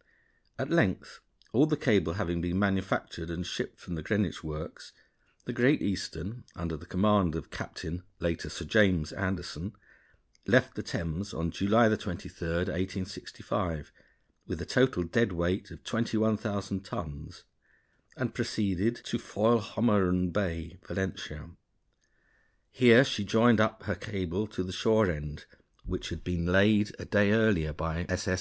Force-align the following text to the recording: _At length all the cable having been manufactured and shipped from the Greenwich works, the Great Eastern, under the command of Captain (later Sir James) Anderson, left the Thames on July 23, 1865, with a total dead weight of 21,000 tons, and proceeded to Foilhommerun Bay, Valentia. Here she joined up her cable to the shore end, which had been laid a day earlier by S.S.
_At 0.58 0.70
length 0.70 1.20
all 1.52 1.66
the 1.66 1.76
cable 1.76 2.14
having 2.14 2.40
been 2.40 2.58
manufactured 2.58 3.28
and 3.28 3.46
shipped 3.46 3.78
from 3.78 3.96
the 3.96 4.02
Greenwich 4.02 4.42
works, 4.42 4.94
the 5.44 5.52
Great 5.52 5.82
Eastern, 5.82 6.44
under 6.56 6.74
the 6.74 6.86
command 6.86 7.34
of 7.34 7.50
Captain 7.50 8.02
(later 8.18 8.48
Sir 8.48 8.64
James) 8.64 9.12
Anderson, 9.12 9.74
left 10.46 10.74
the 10.74 10.82
Thames 10.82 11.34
on 11.34 11.50
July 11.50 11.94
23, 11.94 12.30
1865, 12.48 13.92
with 14.46 14.62
a 14.62 14.64
total 14.64 15.02
dead 15.02 15.32
weight 15.32 15.70
of 15.70 15.84
21,000 15.84 16.82
tons, 16.82 17.44
and 18.16 18.34
proceeded 18.34 18.96
to 19.04 19.18
Foilhommerun 19.18 20.32
Bay, 20.32 20.78
Valentia. 20.88 21.50
Here 22.70 23.04
she 23.04 23.22
joined 23.22 23.60
up 23.60 23.82
her 23.82 23.96
cable 23.96 24.46
to 24.46 24.62
the 24.62 24.72
shore 24.72 25.10
end, 25.10 25.44
which 25.84 26.08
had 26.08 26.24
been 26.24 26.46
laid 26.46 26.94
a 26.98 27.04
day 27.04 27.32
earlier 27.32 27.74
by 27.74 28.06
S.S. 28.08 28.38